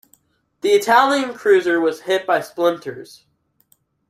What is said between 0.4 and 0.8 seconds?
The